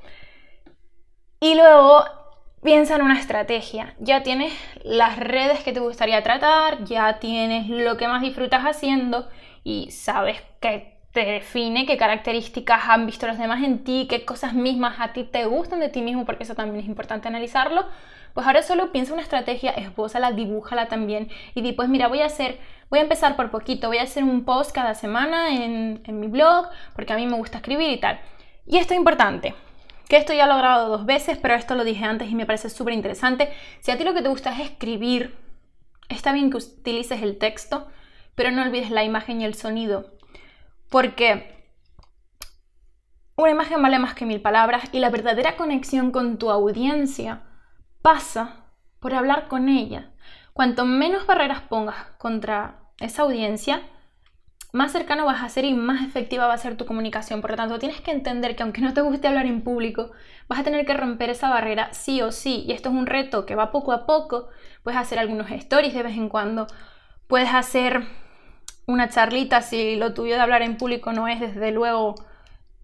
Y 1.40 1.54
luego 1.54 2.04
piensa 2.62 2.96
en 2.96 3.02
una 3.02 3.18
estrategia. 3.18 3.94
Ya 3.98 4.22
tienes 4.22 4.52
las 4.82 5.18
redes 5.18 5.62
que 5.62 5.72
te 5.72 5.80
gustaría 5.80 6.22
tratar, 6.22 6.84
ya 6.84 7.18
tienes 7.20 7.68
lo 7.68 7.96
que 7.96 8.08
más 8.08 8.22
disfrutas 8.22 8.62
haciendo 8.62 9.28
y 9.62 9.90
sabes 9.90 10.42
que 10.60 10.93
te 11.14 11.24
define, 11.24 11.86
qué 11.86 11.96
características 11.96 12.88
han 12.88 13.06
visto 13.06 13.28
los 13.28 13.38
demás 13.38 13.62
en 13.62 13.84
ti, 13.84 14.08
qué 14.10 14.24
cosas 14.24 14.52
mismas 14.52 14.96
a 14.98 15.12
ti 15.12 15.22
te 15.22 15.46
gustan 15.46 15.78
de 15.78 15.88
ti 15.88 16.02
mismo, 16.02 16.26
porque 16.26 16.42
eso 16.42 16.56
también 16.56 16.80
es 16.80 16.88
importante 16.88 17.28
analizarlo. 17.28 17.86
Pues 18.34 18.48
ahora 18.48 18.64
solo 18.64 18.90
piensa 18.90 19.12
una 19.12 19.22
estrategia, 19.22 19.70
esbózala, 19.70 20.32
dibújala 20.32 20.88
también 20.88 21.30
y 21.54 21.62
di, 21.62 21.70
pues 21.70 21.88
mira, 21.88 22.08
voy 22.08 22.20
a 22.20 22.26
hacer, 22.26 22.58
voy 22.90 22.98
a 22.98 23.02
empezar 23.02 23.36
por 23.36 23.52
poquito, 23.52 23.86
voy 23.86 23.98
a 23.98 24.02
hacer 24.02 24.24
un 24.24 24.44
post 24.44 24.72
cada 24.72 24.94
semana 24.94 25.54
en, 25.54 26.02
en 26.04 26.18
mi 26.18 26.26
blog, 26.26 26.66
porque 26.96 27.12
a 27.12 27.16
mí 27.16 27.28
me 27.28 27.36
gusta 27.36 27.58
escribir 27.58 27.90
y 27.92 28.00
tal. 28.00 28.18
Y 28.66 28.78
esto 28.78 28.92
es 28.92 28.98
importante, 28.98 29.54
que 30.08 30.16
esto 30.16 30.32
ya 30.32 30.48
lo 30.48 30.54
he 30.54 30.58
grabado 30.58 30.88
dos 30.88 31.06
veces, 31.06 31.38
pero 31.38 31.54
esto 31.54 31.76
lo 31.76 31.84
dije 31.84 32.04
antes 32.04 32.28
y 32.28 32.34
me 32.34 32.44
parece 32.44 32.70
súper 32.70 32.92
interesante. 32.92 33.52
Si 33.78 33.92
a 33.92 33.96
ti 33.96 34.02
lo 34.02 34.14
que 34.14 34.22
te 34.22 34.28
gusta 34.28 34.52
es 34.52 34.68
escribir, 34.68 35.36
está 36.08 36.32
bien 36.32 36.50
que 36.50 36.56
utilices 36.56 37.22
el 37.22 37.38
texto, 37.38 37.86
pero 38.34 38.50
no 38.50 38.62
olvides 38.62 38.90
la 38.90 39.04
imagen 39.04 39.40
y 39.40 39.44
el 39.44 39.54
sonido. 39.54 40.10
Porque 40.90 41.54
una 43.36 43.50
imagen 43.50 43.82
vale 43.82 43.98
más 43.98 44.14
que 44.14 44.26
mil 44.26 44.40
palabras 44.40 44.84
y 44.92 45.00
la 45.00 45.10
verdadera 45.10 45.56
conexión 45.56 46.12
con 46.12 46.38
tu 46.38 46.50
audiencia 46.50 47.42
pasa 48.00 48.66
por 49.00 49.14
hablar 49.14 49.48
con 49.48 49.68
ella. 49.68 50.12
Cuanto 50.52 50.84
menos 50.84 51.26
barreras 51.26 51.62
pongas 51.62 51.96
contra 52.18 52.78
esa 53.00 53.22
audiencia, 53.22 53.82
más 54.72 54.92
cercano 54.92 55.24
vas 55.24 55.42
a 55.42 55.48
ser 55.48 55.64
y 55.64 55.74
más 55.74 56.02
efectiva 56.02 56.46
va 56.46 56.54
a 56.54 56.58
ser 56.58 56.76
tu 56.76 56.84
comunicación. 56.84 57.40
Por 57.40 57.50
lo 57.50 57.56
tanto, 57.56 57.78
tienes 57.78 58.00
que 58.00 58.10
entender 58.10 58.56
que 58.56 58.62
aunque 58.62 58.80
no 58.80 58.92
te 58.92 59.00
guste 59.02 59.28
hablar 59.28 59.46
en 59.46 59.62
público, 59.62 60.10
vas 60.48 60.58
a 60.58 60.64
tener 60.64 60.84
que 60.84 60.94
romper 60.94 61.30
esa 61.30 61.48
barrera 61.48 61.92
sí 61.92 62.22
o 62.22 62.32
sí. 62.32 62.64
Y 62.66 62.72
esto 62.72 62.88
es 62.88 62.94
un 62.94 63.06
reto 63.06 63.46
que 63.46 63.54
va 63.54 63.72
poco 63.72 63.92
a 63.92 64.06
poco. 64.06 64.48
Puedes 64.82 64.98
hacer 64.98 65.18
algunos 65.18 65.50
stories 65.50 65.94
de 65.94 66.02
vez 66.02 66.16
en 66.16 66.28
cuando. 66.28 66.66
Puedes 67.26 67.54
hacer 67.54 68.06
una 68.86 69.08
charlita, 69.08 69.62
si 69.62 69.96
lo 69.96 70.14
tuyo 70.14 70.34
de 70.34 70.40
hablar 70.40 70.62
en 70.62 70.76
público 70.76 71.12
no 71.12 71.28
es, 71.28 71.40
desde 71.40 71.72
luego, 71.72 72.14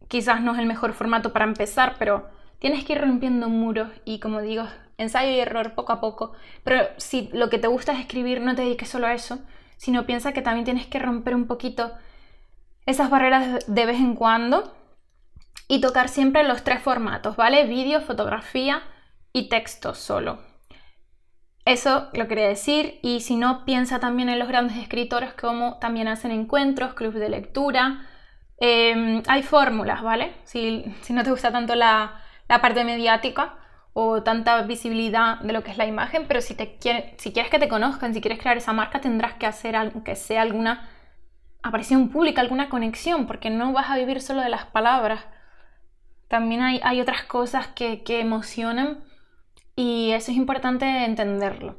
quizás 0.09 0.41
no 0.41 0.53
es 0.53 0.59
el 0.59 0.67
mejor 0.67 0.93
formato 0.93 1.33
para 1.33 1.45
empezar, 1.45 1.97
pero 1.99 2.29
tienes 2.59 2.85
que 2.85 2.95
ir 2.95 3.01
rompiendo 3.01 3.49
muros 3.49 3.91
y 4.05 4.21
como 4.21 4.41
digo, 4.41 4.67
ensayo 4.99 5.31
y 5.31 5.41
error 5.41 5.75
poco 5.75 5.93
a 5.93 6.01
poco. 6.01 6.33
Pero 6.65 6.89
si 6.97 7.29
lo 7.33 7.51
que 7.51 7.59
te 7.59 7.69
gusta 7.69 7.93
es 7.93 8.01
escribir, 8.01 8.41
no 8.41 8.55
te 8.55 8.63
dediques 8.63 8.89
solo 8.89 9.07
a 9.07 9.15
eso, 9.15 9.39
sino 9.77 10.07
piensa 10.07 10.33
que 10.33 10.43
también 10.43 10.65
tienes 10.65 10.87
que 10.87 10.99
romper 10.99 11.35
un 11.35 11.47
poquito 11.47 11.93
esas 12.87 13.11
barreras 13.11 13.65
de 13.67 13.87
vez 13.87 13.99
en 13.99 14.15
cuando 14.15 14.75
y 15.69 15.81
tocar 15.81 16.09
siempre 16.09 16.43
los 16.43 16.65
tres 16.65 16.83
formatos, 16.83 17.37
¿vale? 17.37 17.67
Vídeo, 17.67 18.01
fotografía 18.01 18.83
y 19.33 19.49
texto 19.49 19.95
solo. 19.95 20.50
Eso 21.65 22.09
lo 22.15 22.27
quería 22.27 22.49
decir 22.49 22.99
y 23.03 23.21
si 23.21 23.37
no, 23.37 23.65
piensa 23.65 24.01
también 24.01 24.29
en 24.29 24.39
los 24.39 24.49
grandes 24.49 24.79
escritores 24.79 25.35
como 25.35 25.79
también 25.79 26.09
hacen 26.09 26.31
encuentros, 26.31 26.95
clubes 26.95 27.21
de 27.21 27.29
lectura. 27.29 28.07
Em, 28.59 29.23
hay 29.29 29.43
fórmulas, 29.43 30.03
¿vale? 30.03 30.35
Si, 30.45 30.85
no 31.11 31.23
te 31.23 31.31
gusta 31.31 31.53
tanto 31.53 31.75
la, 31.75 32.23
parte 32.49 32.85
mediática 32.85 33.57
o 33.93 34.23
tanta 34.23 34.63
visibilidad 34.63 35.39
de 35.41 35.53
lo 35.53 35.63
que 35.63 35.71
es 35.71 35.79
la 35.79 35.87
imagen, 35.87 36.27
pero 36.27 36.41
si, 36.41 36.55
te 36.55 36.77
si 37.19 37.33
quieres 37.33 37.51
que 37.51 37.59
te 37.59 37.69
conozcan, 37.69 38.15
si 38.15 38.21
quieres 38.21 38.41
crear 38.41 38.57
esa 38.57 38.73
marca, 38.73 39.01
tendrás 39.01 39.35
que 39.35 39.47
hacer 39.47 39.77
algo 39.77 40.03
que 40.05 40.17
sea 40.17 40.43
alguna 40.43 40.89
aparición 41.63 42.09
pública, 42.11 42.41
alguna 42.41 42.69
conexión, 42.71 43.27
porque 43.27 43.51
no 43.51 43.73
vas 43.73 43.91
a 43.91 43.97
vivir 43.97 44.21
solo 44.21 44.43
de 44.43 44.49
las 44.49 44.67
palabras. 44.67 45.25
También 46.29 46.63
hay, 46.63 46.81
hay 46.83 47.01
otras 47.01 47.25
cosas 47.25 47.69
que, 47.69 48.03
que 48.03 48.21
emocionan 48.21 49.05
y 49.81 50.13
eso 50.13 50.31
es 50.31 50.37
importante 50.37 51.07
entenderlo. 51.07 51.79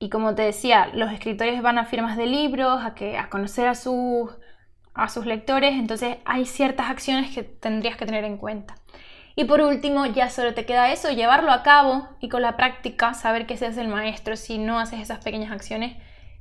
Y 0.00 0.10
como 0.10 0.34
te 0.34 0.42
decía, 0.42 0.90
los 0.94 1.12
escritores 1.12 1.62
van 1.62 1.78
a 1.78 1.84
firmas 1.84 2.16
de 2.16 2.26
libros, 2.26 2.84
a, 2.84 2.96
que, 2.96 3.16
a 3.16 3.30
conocer 3.30 3.68
a 3.68 3.76
sus, 3.76 4.32
a 4.94 5.08
sus 5.08 5.24
lectores, 5.24 5.74
entonces 5.74 6.16
hay 6.24 6.44
ciertas 6.44 6.90
acciones 6.90 7.32
que 7.32 7.44
tendrías 7.44 7.96
que 7.96 8.04
tener 8.04 8.24
en 8.24 8.36
cuenta. 8.36 8.74
Y 9.36 9.44
por 9.44 9.60
último, 9.60 10.06
ya 10.06 10.28
solo 10.28 10.54
te 10.54 10.66
queda 10.66 10.90
eso, 10.90 11.08
llevarlo 11.12 11.52
a 11.52 11.62
cabo 11.62 12.08
y 12.18 12.28
con 12.28 12.42
la 12.42 12.56
práctica 12.56 13.14
saber 13.14 13.46
que 13.46 13.56
seas 13.56 13.76
el 13.76 13.86
maestro. 13.86 14.34
Si 14.34 14.58
no 14.58 14.80
haces 14.80 14.98
esas 14.98 15.22
pequeñas 15.22 15.52
acciones, 15.52 15.96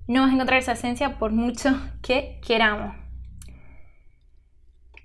no 0.08 0.22
vas 0.22 0.32
a 0.32 0.34
encontrar 0.34 0.60
esa 0.60 0.72
esencia 0.72 1.20
por 1.20 1.32
mucho 1.32 1.70
que 2.02 2.42
queramos. 2.44 2.96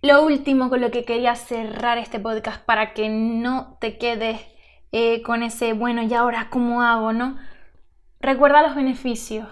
Lo 0.00 0.24
último 0.24 0.70
con 0.70 0.80
lo 0.80 0.90
que 0.90 1.04
quería 1.04 1.34
cerrar 1.34 1.98
este 1.98 2.20
podcast 2.20 2.64
para 2.64 2.94
que 2.94 3.10
no 3.10 3.76
te 3.82 3.98
quedes 3.98 4.40
eh, 4.92 5.22
con 5.22 5.42
ese, 5.42 5.72
bueno, 5.72 6.02
¿y 6.02 6.14
ahora 6.14 6.48
cómo 6.50 6.82
hago? 6.82 7.12
¿No? 7.12 7.36
Recuerda 8.20 8.62
los 8.62 8.74
beneficios 8.74 9.48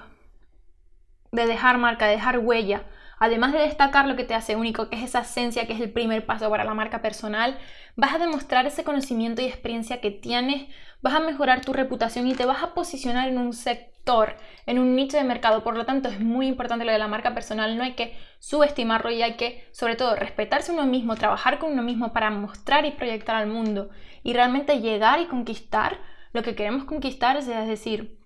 de 1.32 1.46
dejar 1.46 1.78
marca, 1.78 2.06
de 2.06 2.12
dejar 2.12 2.38
huella. 2.38 2.82
Además 3.18 3.52
de 3.52 3.60
destacar 3.60 4.06
lo 4.06 4.16
que 4.16 4.24
te 4.24 4.34
hace 4.34 4.56
único, 4.56 4.88
que 4.88 4.96
es 4.96 5.02
esa 5.02 5.20
esencia, 5.20 5.66
que 5.66 5.72
es 5.72 5.80
el 5.80 5.90
primer 5.90 6.26
paso 6.26 6.50
para 6.50 6.64
la 6.64 6.74
marca 6.74 7.00
personal, 7.00 7.58
vas 7.96 8.14
a 8.14 8.18
demostrar 8.18 8.66
ese 8.66 8.84
conocimiento 8.84 9.40
y 9.40 9.46
experiencia 9.46 10.00
que 10.00 10.10
tienes, 10.10 10.66
vas 11.00 11.14
a 11.14 11.20
mejorar 11.20 11.62
tu 11.62 11.72
reputación 11.72 12.26
y 12.26 12.34
te 12.34 12.44
vas 12.44 12.62
a 12.62 12.74
posicionar 12.74 13.28
en 13.28 13.38
un 13.38 13.54
sector, 13.54 14.36
en 14.66 14.78
un 14.78 14.94
nicho 14.94 15.16
de 15.16 15.24
mercado. 15.24 15.64
Por 15.64 15.76
lo 15.76 15.86
tanto, 15.86 16.10
es 16.10 16.20
muy 16.20 16.46
importante 16.46 16.84
lo 16.84 16.92
de 16.92 16.98
la 16.98 17.08
marca 17.08 17.32
personal, 17.32 17.76
no 17.78 17.84
hay 17.84 17.94
que 17.94 18.16
subestimarlo 18.38 19.10
y 19.10 19.22
hay 19.22 19.34
que, 19.34 19.66
sobre 19.72 19.96
todo, 19.96 20.14
respetarse 20.14 20.72
uno 20.72 20.84
mismo, 20.84 21.16
trabajar 21.16 21.58
con 21.58 21.72
uno 21.72 21.82
mismo 21.82 22.12
para 22.12 22.30
mostrar 22.30 22.84
y 22.84 22.90
proyectar 22.90 23.36
al 23.36 23.46
mundo 23.46 23.88
y 24.22 24.34
realmente 24.34 24.80
llegar 24.80 25.20
y 25.20 25.26
conquistar 25.26 25.98
lo 26.32 26.42
que 26.42 26.54
queremos 26.54 26.84
conquistar, 26.84 27.38
es 27.38 27.46
decir, 27.46 28.18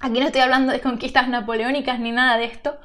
aquí 0.00 0.18
no 0.18 0.26
estoy 0.26 0.40
hablando 0.40 0.72
de 0.72 0.80
conquistas 0.80 1.28
napoleónicas 1.28 2.00
ni 2.00 2.10
nada 2.10 2.38
de 2.38 2.46
esto, 2.46 2.76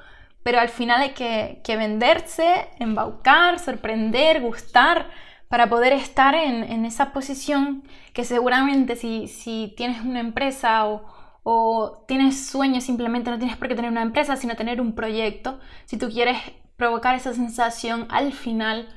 pero 0.44 0.60
al 0.60 0.70
final 0.70 1.02
hay 1.02 1.12
que, 1.12 1.78
venderse, 1.78 2.68
embaucar, 2.80 3.60
sorprender, 3.60 4.42
gustar, 4.42 5.10
para 5.48 5.70
poder 5.70 5.94
estar 5.94 6.34
en, 6.34 6.86
esa 6.86 7.12
posición 7.12 7.84
que 8.14 8.24
seguramente 8.24 8.96
si, 8.96 9.74
tienes 9.76 10.02
una 10.02 10.22
empresa 10.22 10.88
o, 10.88 11.06
o 11.44 12.06
tienes 12.08 12.48
sueños, 12.48 12.86
simplemente 12.86 13.30
no 13.30 13.38
tienes 13.38 13.58
por 13.58 13.68
qué 13.68 13.76
tener 13.76 13.92
una 13.92 14.02
empresa, 14.02 14.36
sino 14.36 14.56
tener 14.56 14.80
un 14.80 14.96
proyecto. 14.96 15.60
Si 15.86 15.98
tú 15.98 16.10
quieres 16.10 16.38
provocar 16.78 17.16
esa 17.16 17.34
sensación, 17.34 18.08
al 18.10 18.32
final 18.32 18.88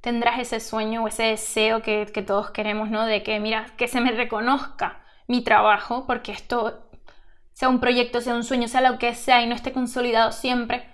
tendrás 0.00 0.38
ese 0.38 0.60
sueño 0.60 1.02
o 1.02 1.08
ese 1.08 1.24
deseo 1.24 1.82
que, 1.82 2.06
que 2.12 2.22
todos 2.22 2.50
queremos, 2.50 2.90
¿no? 2.90 3.04
De 3.06 3.22
que, 3.22 3.40
mira, 3.40 3.66
que 3.76 3.88
se 3.88 4.00
me 4.00 4.12
reconozca 4.12 5.02
mi 5.26 5.42
trabajo, 5.42 6.06
porque 6.06 6.32
esto 6.32 6.88
sea 7.54 7.68
un 7.68 7.80
proyecto, 7.80 8.20
sea 8.20 8.34
un 8.34 8.44
sueño, 8.44 8.68
sea 8.68 8.80
lo 8.80 8.98
que 8.98 9.14
sea 9.14 9.42
y 9.42 9.46
no 9.46 9.54
esté 9.54 9.72
consolidado 9.72 10.32
siempre, 10.32 10.93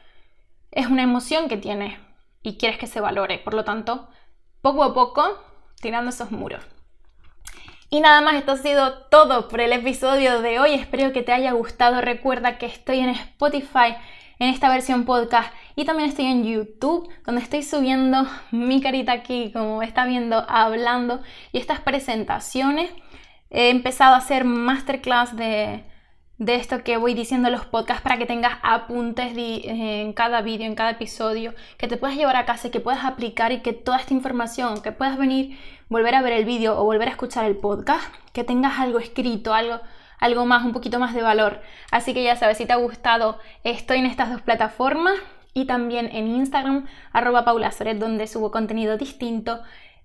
es 0.70 0.86
una 0.86 1.02
emoción 1.02 1.48
que 1.48 1.56
tienes 1.56 1.98
y 2.42 2.56
quieres 2.56 2.78
que 2.78 2.86
se 2.86 3.00
valore. 3.00 3.38
Por 3.38 3.54
lo 3.54 3.64
tanto, 3.64 4.08
poco 4.62 4.84
a 4.84 4.94
poco, 4.94 5.38
tirando 5.80 6.10
esos 6.10 6.30
muros. 6.30 6.64
Y 7.88 8.00
nada 8.00 8.20
más, 8.20 8.34
esto 8.34 8.52
ha 8.52 8.56
sido 8.56 9.06
todo 9.10 9.48
por 9.48 9.60
el 9.60 9.72
episodio 9.72 10.42
de 10.42 10.60
hoy. 10.60 10.74
Espero 10.74 11.12
que 11.12 11.22
te 11.22 11.32
haya 11.32 11.52
gustado. 11.52 12.00
Recuerda 12.00 12.56
que 12.56 12.66
estoy 12.66 13.00
en 13.00 13.10
Spotify 13.10 13.96
en 14.38 14.48
esta 14.48 14.70
versión 14.70 15.04
podcast 15.04 15.52
y 15.76 15.84
también 15.84 16.08
estoy 16.08 16.24
en 16.24 16.44
YouTube 16.44 17.08
donde 17.26 17.42
estoy 17.42 17.62
subiendo 17.62 18.26
mi 18.50 18.80
carita 18.80 19.12
aquí 19.12 19.52
como 19.52 19.82
está 19.82 20.06
viendo 20.06 20.44
hablando 20.48 21.20
y 21.52 21.58
estas 21.58 21.80
presentaciones. 21.80 22.90
He 23.50 23.68
empezado 23.68 24.14
a 24.14 24.18
hacer 24.18 24.44
masterclass 24.44 25.36
de, 25.36 25.84
de 26.40 26.54
esto 26.54 26.82
que 26.82 26.96
voy 26.96 27.12
diciendo 27.12 27.48
en 27.48 27.52
los 27.52 27.66
podcasts 27.66 28.02
para 28.02 28.16
que 28.16 28.24
tengas 28.24 28.54
apuntes 28.62 29.34
en 29.36 30.14
cada 30.14 30.40
vídeo, 30.40 30.66
en 30.66 30.74
cada 30.74 30.92
episodio, 30.92 31.52
que 31.76 31.86
te 31.86 31.98
puedas 31.98 32.16
llevar 32.16 32.36
a 32.36 32.46
casa 32.46 32.68
y 32.68 32.70
que 32.70 32.80
puedas 32.80 33.04
aplicar 33.04 33.52
y 33.52 33.60
que 33.60 33.74
toda 33.74 33.98
esta 33.98 34.14
información, 34.14 34.80
que 34.80 34.90
puedas 34.90 35.18
venir, 35.18 35.58
volver 35.90 36.14
a 36.14 36.22
ver 36.22 36.32
el 36.32 36.46
vídeo 36.46 36.80
o 36.80 36.84
volver 36.84 37.08
a 37.08 37.10
escuchar 37.10 37.44
el 37.44 37.58
podcast, 37.58 38.10
que 38.32 38.42
tengas 38.42 38.80
algo 38.80 38.98
escrito, 38.98 39.52
algo, 39.52 39.80
algo 40.18 40.46
más, 40.46 40.64
un 40.64 40.72
poquito 40.72 40.98
más 40.98 41.14
de 41.14 41.20
valor. 41.20 41.60
Así 41.90 42.14
que 42.14 42.24
ya 42.24 42.36
sabes, 42.36 42.56
si 42.56 42.64
te 42.64 42.72
ha 42.72 42.76
gustado, 42.76 43.38
estoy 43.62 43.98
en 43.98 44.06
estas 44.06 44.30
dos 44.30 44.40
plataformas 44.40 45.16
y 45.52 45.66
también 45.66 46.08
en 46.10 46.26
Instagram, 46.26 46.86
arroba 47.12 47.44
Paula 47.44 47.70
donde 47.96 48.26
subo 48.26 48.50
contenido 48.50 48.96
distinto, 48.96 49.60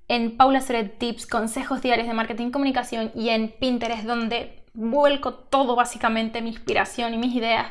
en 0.10 0.36
Paula 0.36 0.60
Tips, 0.98 1.28
consejos 1.28 1.82
diarios 1.82 2.10
de 2.10 2.14
marketing 2.14 2.48
y 2.48 2.52
comunicación 2.52 3.12
y 3.16 3.30
en 3.30 3.56
Pinterest, 3.58 4.04
donde 4.04 4.65
vuelco 4.76 5.34
todo 5.34 5.76
básicamente, 5.76 6.42
mi 6.42 6.50
inspiración 6.50 7.14
y 7.14 7.18
mis 7.18 7.36
ideas, 7.36 7.68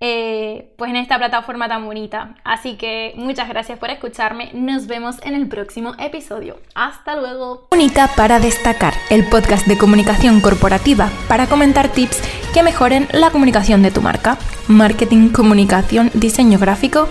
eh, 0.00 0.74
pues 0.78 0.90
en 0.90 0.96
esta 0.96 1.18
plataforma 1.18 1.68
tan 1.68 1.84
bonita. 1.84 2.36
Así 2.44 2.76
que 2.76 3.12
muchas 3.16 3.48
gracias 3.48 3.78
por 3.78 3.90
escucharme, 3.90 4.50
nos 4.54 4.86
vemos 4.86 5.16
en 5.24 5.34
el 5.34 5.48
próximo 5.48 5.94
episodio. 5.98 6.60
Hasta 6.74 7.16
luego. 7.16 7.66
Única 7.72 8.08
para 8.16 8.38
destacar, 8.38 8.94
el 9.10 9.28
podcast 9.28 9.66
de 9.66 9.78
comunicación 9.78 10.40
corporativa 10.40 11.10
para 11.28 11.46
comentar 11.46 11.88
tips 11.88 12.22
que 12.54 12.62
mejoren 12.62 13.08
la 13.12 13.30
comunicación 13.30 13.82
de 13.82 13.90
tu 13.90 14.00
marca. 14.00 14.38
Marketing, 14.68 15.30
comunicación, 15.30 16.10
diseño 16.14 16.58
gráfico 16.58 17.08